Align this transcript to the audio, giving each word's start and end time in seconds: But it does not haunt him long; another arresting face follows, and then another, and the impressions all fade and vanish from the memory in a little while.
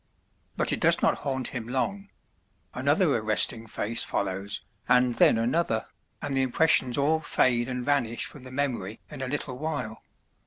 But 0.57 0.73
it 0.73 0.79
does 0.79 0.99
not 1.03 1.19
haunt 1.19 1.49
him 1.49 1.67
long; 1.67 2.09
another 2.73 3.15
arresting 3.17 3.67
face 3.67 4.03
follows, 4.03 4.61
and 4.89 5.13
then 5.17 5.37
another, 5.37 5.85
and 6.23 6.35
the 6.35 6.41
impressions 6.41 6.97
all 6.97 7.19
fade 7.19 7.69
and 7.69 7.85
vanish 7.85 8.25
from 8.25 8.41
the 8.41 8.51
memory 8.51 8.99
in 9.11 9.21
a 9.21 9.27
little 9.27 9.59
while. 9.59 10.01